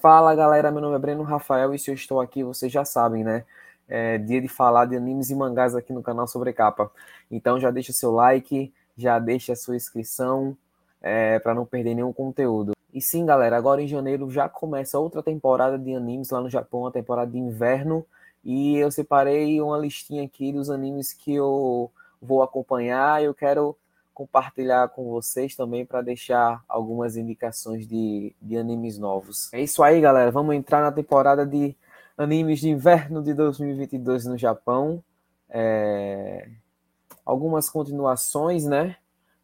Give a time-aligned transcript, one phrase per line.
[0.00, 3.24] Fala galera, meu nome é Breno Rafael e se eu estou aqui, vocês já sabem,
[3.24, 3.44] né?
[3.88, 6.88] É dia de falar de animes e mangás aqui no canal Sobre Capa.
[7.28, 10.56] Então já deixa seu like, já deixa sua inscrição
[11.02, 12.74] é, para não perder nenhum conteúdo.
[12.94, 16.86] E sim, galera, agora em janeiro já começa outra temporada de animes lá no Japão,
[16.86, 18.06] a temporada de inverno.
[18.44, 21.90] E eu separei uma listinha aqui dos animes que eu
[22.22, 23.20] vou acompanhar.
[23.20, 23.76] Eu quero
[24.18, 29.48] compartilhar com vocês também para deixar algumas indicações de, de animes novos.
[29.52, 30.32] É isso aí, galera.
[30.32, 31.76] Vamos entrar na temporada de
[32.16, 35.04] animes de inverno de 2022 no Japão.
[35.48, 36.50] É...
[37.24, 38.96] Algumas continuações, né?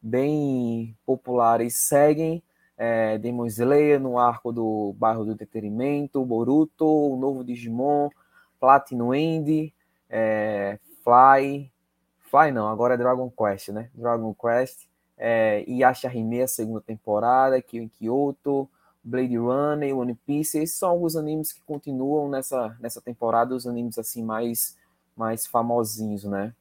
[0.03, 2.43] Bem populares seguem.
[2.77, 8.09] É, Demon Slayer no arco do bairro do entretenimento, Boruto, o novo Digimon,
[8.59, 9.73] Platinum End,
[10.11, 11.71] é, Fly,
[12.35, 13.89] Fly não, agora é Dragon Quest, né?
[13.95, 18.69] Dragon Quest, é, Yasha Hime, a segunda temporada, Kyo Kyoto,
[19.05, 23.99] Blade Runner, One Piece, esses são alguns animes que continuam nessa, nessa temporada, os animes
[23.99, 24.77] assim mais,
[25.17, 26.53] mais famosinhos, né?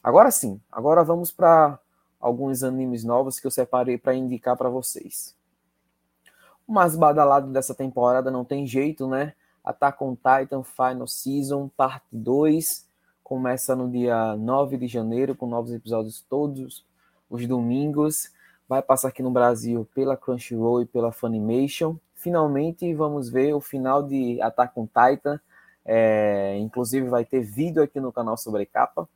[0.00, 1.76] Agora sim, agora vamos para
[2.20, 5.34] alguns animes novos que eu separei para indicar para vocês.
[6.68, 9.34] O mais badalado dessa temporada não tem jeito, né?
[9.64, 12.88] Attack on Titan Final Season, parte 2,
[13.30, 16.84] Começa no dia 9 de janeiro, com novos episódios todos
[17.30, 18.32] os domingos.
[18.68, 21.96] Vai passar aqui no Brasil pela Crunchyroll e pela Funimation.
[22.12, 25.40] Finalmente vamos ver o final de Attack on Titan.
[25.84, 29.08] É, inclusive vai ter vídeo aqui no canal sobre capa.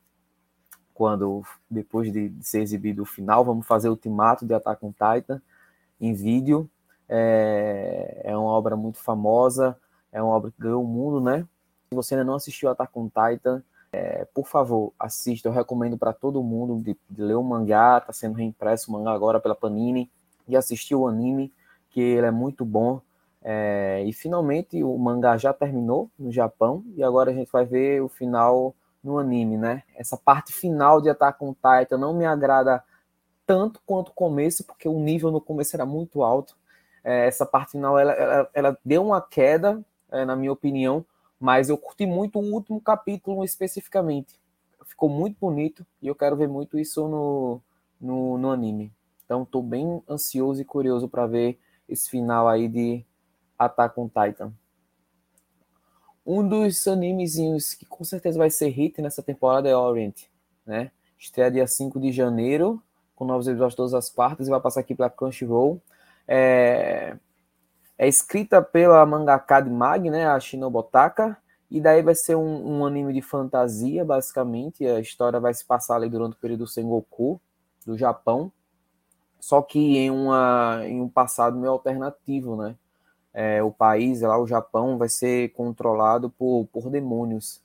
[0.93, 5.41] Quando, depois de ser exibido o final, vamos fazer o ultimato de Attack on Titan
[5.99, 6.69] em vídeo.
[7.09, 9.77] É, é uma obra muito famosa,
[10.09, 11.45] é uma obra que ganhou o mundo, né?
[11.89, 13.61] Se você ainda não assistiu Attack on Titan,
[13.95, 15.47] é, por favor, assista.
[15.47, 17.99] Eu recomendo para todo mundo de, de, ler o mangá.
[17.99, 20.11] Está sendo reimpresso o mangá agora pela Panini.
[20.47, 21.53] E assistir o anime,
[21.89, 22.99] que ele é muito bom.
[23.41, 26.83] É, e finalmente o mangá já terminou no Japão.
[26.97, 29.83] E agora a gente vai ver o final no anime, né?
[29.95, 32.83] Essa parte final de Attack on Titan não me agrada
[33.45, 36.57] tanto quanto o começo, porque o nível no começo era muito alto.
[37.01, 41.05] É, essa parte final ela, ela, ela deu uma queda, é, na minha opinião,
[41.45, 44.41] mas eu curti muito o último capítulo especificamente.
[44.83, 47.61] Ficou muito bonito e eu quero ver muito isso no,
[48.01, 48.91] no, no anime.
[49.23, 53.05] Então estou bem ansioso e curioso para ver esse final aí de
[53.59, 54.51] Attack on Titan.
[56.25, 60.23] Um dos animezinhos que com certeza vai ser hit nessa temporada é Orient,
[60.65, 60.89] né?
[61.15, 62.81] Estreia dia 5 de janeiro,
[63.15, 65.79] com novos episódios todas as quartas e vai passar aqui pela Crunchyroll.
[66.27, 67.15] É,
[67.97, 71.37] é escrita pela mangaka de Mag, né, a Shinobotaka,
[71.69, 74.85] e daí vai ser um, um, anime de fantasia, basicamente.
[74.85, 77.39] A história vai se passar ali durante o período Sengoku,
[77.85, 78.51] do Japão,
[79.39, 82.75] só que em, uma, em um passado meio alternativo, né?
[83.31, 87.61] É, o país, lá o Japão, vai ser controlado por, por demônios.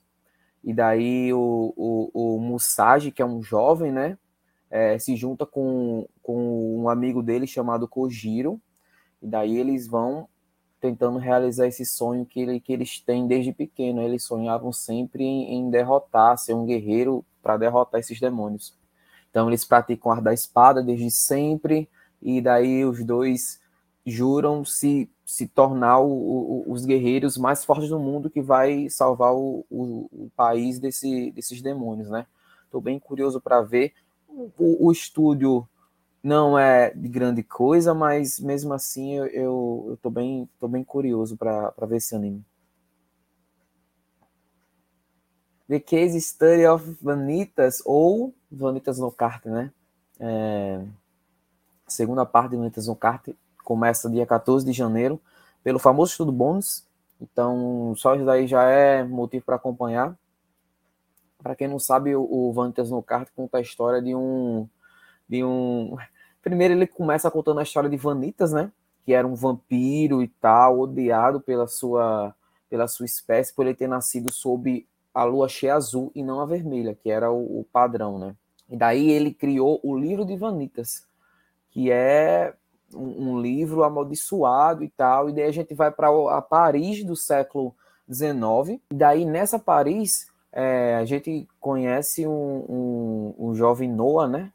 [0.63, 4.17] E daí o, o, o Musashi, que é um jovem, né?
[4.69, 8.61] É, se junta com, com um amigo dele chamado Kojiro,
[9.21, 10.27] e daí eles vão
[10.79, 14.01] tentando realizar esse sonho que, ele, que eles têm desde pequeno.
[14.01, 18.73] Eles sonhavam sempre em, em derrotar, ser um guerreiro para derrotar esses demônios.
[19.29, 21.87] Então eles praticam arte da espada desde sempre,
[22.21, 23.61] e daí os dois
[24.05, 29.33] juram se, se tornar o, o, os guerreiros mais fortes do mundo que vai salvar
[29.33, 32.25] o, o país desse, desses demônios, né?
[32.65, 33.93] Estou bem curioso para ver.
[34.57, 35.67] O, estúdio
[36.23, 40.83] não é de grande coisa, mas mesmo assim eu, eu, eu tô, bem, tô bem
[40.83, 42.45] curioso para ver esse anime.
[45.67, 49.71] The Case Study of Vanitas, ou Vanitas no Kart, né?
[50.19, 50.83] É,
[51.87, 53.29] segunda parte de Vanitas no Kart
[53.63, 55.19] começa dia 14 de janeiro,
[55.63, 56.85] pelo famoso estudo bônus.
[57.19, 60.15] Então, só isso daí já é motivo para acompanhar.
[61.41, 64.67] Para quem não sabe, o, o Vanitas no Kart conta a história de um
[65.31, 65.95] de um.
[66.43, 68.69] Primeiro ele começa contando a história de Vanitas, né?
[69.05, 72.35] Que era um vampiro e tal, odiado pela sua
[72.69, 76.45] pela sua espécie, por ele ter nascido sob a lua cheia azul e não a
[76.45, 78.35] vermelha, que era o, o padrão, né?
[78.69, 81.05] E daí ele criou o livro de Vanitas,
[81.69, 82.53] que é
[82.93, 85.29] um, um livro amaldiçoado e tal.
[85.29, 87.75] E daí a gente vai para a Paris do século
[88.09, 88.79] XIX.
[88.89, 94.51] E daí nessa Paris é, a gente conhece um, um, um jovem Noah, né?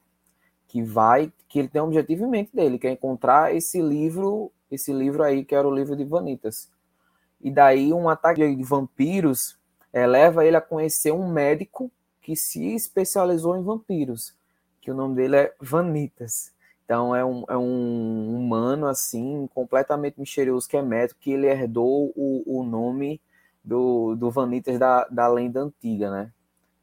[0.76, 4.52] Que vai, que ele tem um objetivo em mente dele, que é encontrar esse livro,
[4.70, 6.70] esse livro aí, que era o livro de Vanitas.
[7.40, 9.58] E daí um ataque de vampiros
[9.90, 11.90] é, leva ele a conhecer um médico
[12.20, 14.34] que se especializou em vampiros,
[14.82, 16.52] que o nome dele é Vanitas.
[16.84, 22.12] Então é um, é um humano assim, completamente misterioso que é médico, que ele herdou
[22.14, 23.18] o, o nome
[23.64, 26.30] do, do Vanitas da, da lenda antiga, né?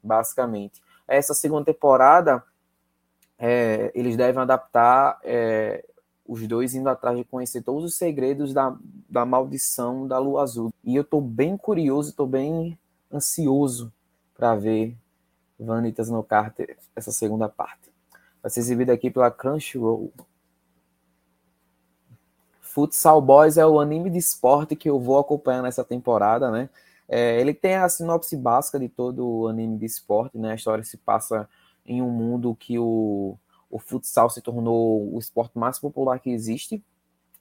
[0.02, 0.82] Basicamente.
[1.06, 2.42] Essa segunda temporada,
[3.38, 5.84] é, eles devem adaptar é,
[6.26, 8.76] os dois indo atrás de conhecer todos os segredos da,
[9.08, 10.72] da maldição da Lua Azul.
[10.82, 12.78] E eu estou bem curioso, estou bem
[13.12, 13.92] ansioso
[14.34, 14.96] para ver
[15.58, 17.92] Vanitas no Carter, essa segunda parte.
[18.42, 20.12] Vai ser exibido aqui pela Crunchyroll.
[22.60, 26.68] Futsal Boys é o anime de esporte que eu vou acompanhar nessa temporada, né?
[27.08, 30.52] É, ele tem a sinopse básica de todo o anime de esporte, né?
[30.52, 31.48] A história se passa
[31.86, 33.36] em um mundo que o,
[33.70, 36.82] o futsal se tornou o esporte mais popular que existe.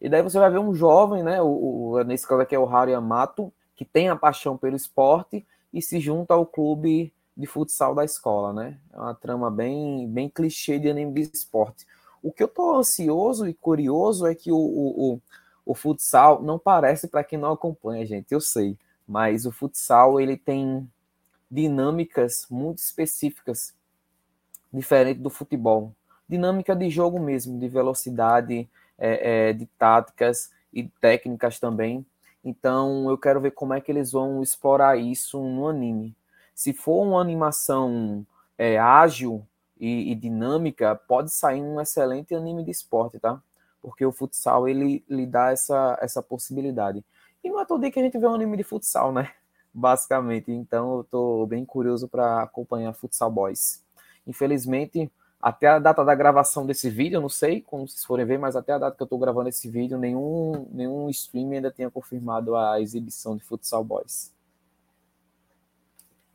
[0.02, 1.42] E daí você vai ver um jovem, né?
[1.42, 5.46] O, o, nesse caso aqui é o Haru Yamato, que tem a paixão pelo esporte
[5.72, 8.78] e se junta ao clube de futsal da escola, né?
[8.92, 11.86] É uma trama bem, bem clichê de anime de esporte.
[12.22, 15.22] O que eu tô ansioso e curioso é que o, o, o,
[15.66, 20.38] o futsal não parece para quem não acompanha, gente, eu sei, mas o futsal ele
[20.38, 20.90] tem
[21.50, 23.74] dinâmicas muito específicas,
[24.74, 25.94] diferente do futebol.
[26.28, 28.68] Dinâmica de jogo mesmo, de velocidade,
[28.98, 32.06] é, é, de táticas e técnicas também.
[32.44, 36.16] Então eu quero ver como é que eles vão explorar isso no anime.
[36.56, 38.26] Se for uma animação
[38.58, 39.46] é, ágil
[39.80, 43.42] e, e, dinâmica, pode sair um excelente anime de esporte, tá?
[43.82, 47.04] Porque o futsal ele lhe dá essa, essa possibilidade.
[47.44, 49.32] E não é todo dia que a gente vê um anime de futsal, né?
[49.74, 50.52] Basicamente.
[50.52, 53.83] Então eu tô bem curioso para acompanhar Futsal Boys.
[54.26, 55.12] Infelizmente,
[55.42, 58.56] até a data da gravação desse vídeo, eu não sei como vocês forem ver, mas
[58.56, 62.56] até a data que eu estou gravando esse vídeo, nenhum, nenhum stream ainda tinha confirmado
[62.56, 64.34] a exibição de Futsal Boys.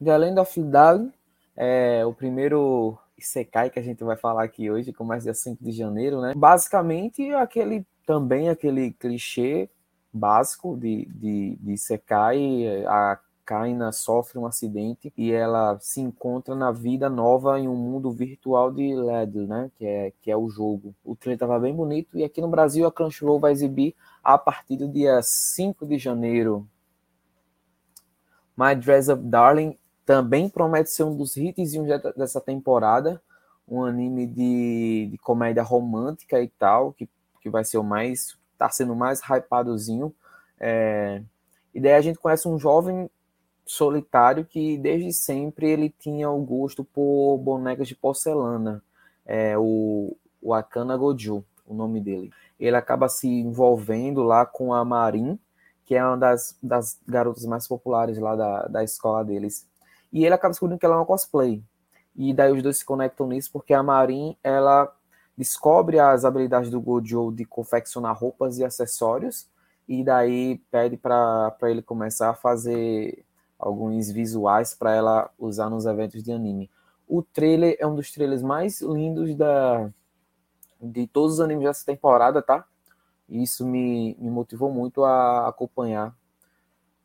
[0.02, 1.11] The Land of Dali
[1.56, 5.64] é o primeiro Isekai que a gente vai falar aqui hoje, com mais dia 5
[5.64, 6.35] de janeiro, né?
[6.37, 9.70] Basicamente, aquele também aquele clichê
[10.12, 16.70] básico de, de, de Isekai, a Kaina sofre um acidente e ela se encontra na
[16.70, 19.70] vida nova em um mundo virtual de LED, né?
[19.74, 20.94] Que é, que é o jogo.
[21.02, 24.76] O trailer estava bem bonito e aqui no Brasil a Crunchyroll vai exibir a partir
[24.76, 26.68] do dia 5 de janeiro.
[28.54, 31.72] My Dress Up Darling também promete ser um dos hits
[32.18, 33.18] dessa temporada,
[33.66, 37.08] um anime de, de comédia romântica e tal, que,
[37.40, 40.14] que vai ser o mais, tá sendo mais hypadozinho.
[40.60, 41.22] É,
[41.72, 43.08] e daí a gente conhece um jovem
[43.68, 48.82] solitário que desde sempre ele tinha o gosto por bonecas de porcelana,
[49.26, 52.32] é, o, o Akana Goju, o nome dele.
[52.58, 55.38] Ele acaba se envolvendo lá com a Marin,
[55.84, 59.68] que é uma das, das garotas mais populares lá da, da escola deles.
[60.10, 61.62] E ele acaba descobrindo que ela é uma cosplay.
[62.16, 64.90] E daí os dois se conectam nisso porque a Marin, ela
[65.36, 69.46] descobre as habilidades do Gojo de confeccionar roupas e acessórios
[69.86, 73.24] e daí pede para ele começar a fazer
[73.58, 76.70] alguns visuais para ela usar nos eventos de anime.
[77.06, 79.90] O trailer é um dos trailers mais lindos da
[80.81, 82.64] de todos os animes dessa temporada, tá?
[83.28, 86.16] Isso me, me motivou muito a acompanhar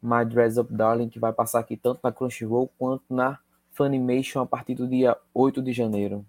[0.01, 3.39] My Dress Up Darling, que vai passar aqui tanto na Crunchyroll quanto na
[3.71, 6.25] Funimation a partir do dia 8 de janeiro.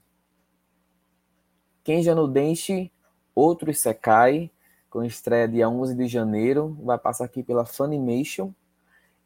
[1.82, 2.90] Kenja no Denshi,
[3.34, 4.50] outro Isekai,
[4.88, 8.52] com estreia dia 11 de janeiro, vai passar aqui pela Funimation.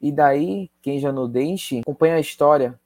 [0.00, 2.78] E daí, Kenja no Denshi acompanha a história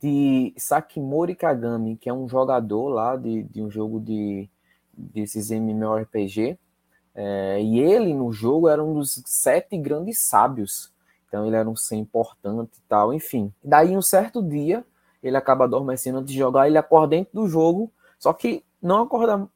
[0.00, 4.48] de Sakimori Kagami, que é um jogador lá de, de um jogo de
[4.92, 6.58] desses MMORPG,
[7.14, 10.92] é, e ele, no jogo, era um dos sete grandes sábios.
[11.28, 13.52] Então, ele era um ser importante e tal, enfim.
[13.62, 14.84] Daí, um certo dia,
[15.22, 19.48] ele acaba adormecendo antes de jogar, ele acorda dentro do jogo, só que não acorda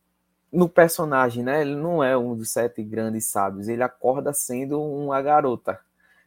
[0.52, 1.62] no personagem, né?
[1.62, 5.80] Ele não é um dos sete grandes sábios, ele acorda sendo uma garota.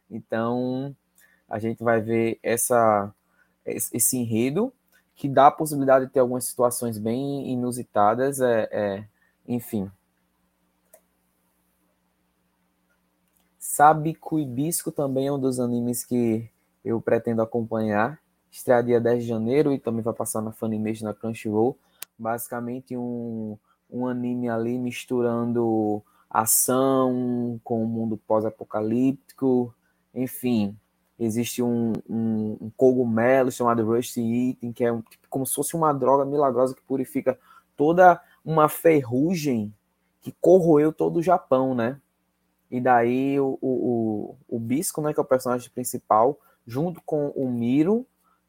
[0.10, 0.96] Então,
[1.50, 3.14] a gente vai ver essa,
[3.66, 4.74] esse enredo
[5.16, 9.08] que dá a possibilidade de ter algumas situações bem inusitadas, é, é
[9.48, 9.90] enfim.
[13.58, 16.50] Sabiku Hibisco também é um dos animes que
[16.84, 18.20] eu pretendo acompanhar.
[18.52, 21.78] Estreia dia 10 de janeiro e também vai passar na Funimation na Crunchyroll.
[22.18, 23.58] Basicamente um,
[23.90, 29.74] um anime ali misturando ação com o mundo pós-apocalíptico.
[30.18, 30.76] Enfim,
[31.20, 35.76] existe um, um, um, cogumelo chamado Rusty Eating, que é um, tipo, como se fosse
[35.76, 37.38] uma droga milagrosa que purifica
[37.76, 39.72] toda uma ferrugem
[40.20, 42.02] que corroeu todo o Japão, né?
[42.72, 47.48] E daí o, o, o, Bisco, né, que é o personagem principal, junto com o
[47.48, 48.04] Miro,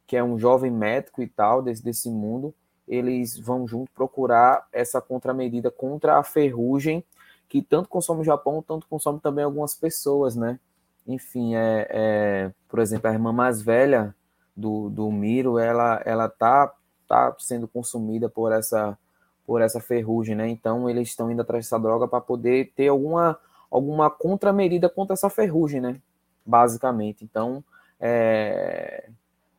[0.06, 2.54] que é um jovem médico e tal, desse, desse mundo,
[2.88, 7.04] eles vão junto procurar essa contramedida contra a ferrugem
[7.46, 10.58] que tanto consome o Japão, tanto consome também algumas pessoas, né?
[11.08, 14.14] Enfim, é, é por exemplo, a irmã mais velha
[14.56, 16.72] do, do Miro, ela ela tá
[17.08, 18.96] tá sendo consumida por essa
[19.46, 20.48] por essa ferrugem, né?
[20.48, 23.38] Então eles estão indo atrás dessa droga para poder ter alguma
[23.70, 26.00] alguma contramedida contra essa ferrugem, né?
[26.44, 27.24] Basicamente.
[27.24, 27.64] Então,
[28.00, 29.08] é,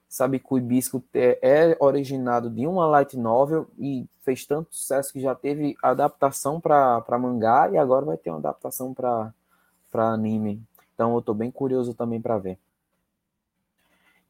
[0.08, 5.22] sabe que o Hibisco é originado de uma light novel e fez tanto sucesso que
[5.22, 9.34] já teve adaptação para mangá e agora vai ter uma adaptação para
[9.94, 10.62] anime.
[11.00, 12.60] Então eu estou bem curioso também para ver.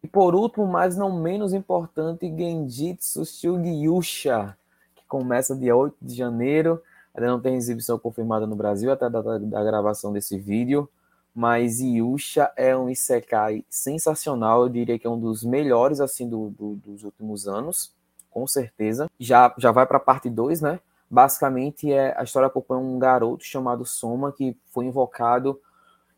[0.03, 4.55] E por último, mas não menos importante, Genjitsu Shugyusha,
[4.95, 6.79] que começa dia 8 de janeiro.
[7.11, 10.87] Ainda não tem exibição confirmada no Brasil até a data da gravação desse vídeo
[11.33, 16.49] mas Yusha é um isekai sensacional, eu diria que é um dos melhores assim do,
[16.49, 17.93] do, dos últimos anos,
[18.29, 19.09] com certeza.
[19.17, 20.81] Já já vai para a parte 2, né?
[21.09, 25.61] Basicamente é a história acompanha um garoto chamado Soma que foi invocado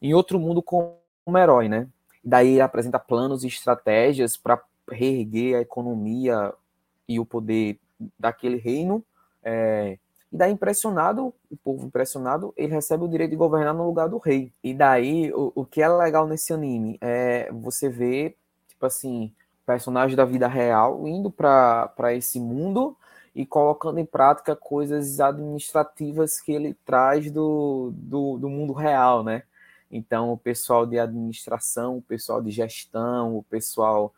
[0.02, 1.88] em outro mundo como um herói, né?
[2.24, 6.54] Daí ele apresenta planos e estratégias para reerguer a economia
[7.08, 7.80] e o poder
[8.20, 9.04] daquele reino.
[9.44, 9.98] É,
[10.32, 14.18] e daí, impressionado, o povo impressionado, ele recebe o direito de governar no lugar do
[14.18, 14.54] rei.
[14.64, 19.34] E daí, o, o que é legal nesse anime é você ver, tipo assim,
[19.66, 22.96] personagens da vida real indo para esse mundo
[23.36, 29.44] e colocando em prática coisas administrativas que ele traz do, do, do mundo real, né?
[29.92, 34.14] Então, o pessoal de administração, o pessoal de gestão, o pessoal.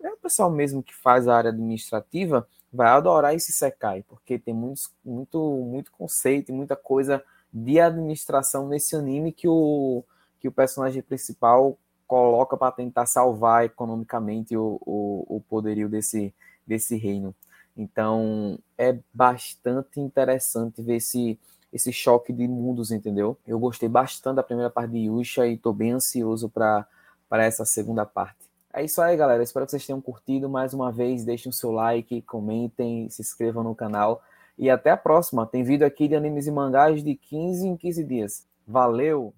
[0.00, 4.54] É o pessoal mesmo que faz a área administrativa vai adorar esse Sekai, porque tem
[4.54, 10.04] muito, muito conceito e muita coisa de administração nesse anime que o,
[10.38, 16.34] que o personagem principal coloca para tentar salvar economicamente o, o, o poderio desse,
[16.66, 17.34] desse reino.
[17.76, 21.38] Então é bastante interessante ver esse,
[21.76, 23.38] esse choque de mundos, entendeu?
[23.46, 26.86] Eu gostei bastante da primeira parte de Yusha e estou bem ansioso para
[27.30, 28.46] essa segunda parte.
[28.72, 29.42] É isso aí, galera.
[29.42, 30.48] Espero que vocês tenham curtido.
[30.48, 34.22] Mais uma vez, deixem o seu like, comentem, se inscrevam no canal.
[34.58, 35.46] E até a próxima.
[35.46, 38.46] Tem vídeo aqui de animes e mangás de 15 em 15 dias.
[38.66, 39.32] Valeu!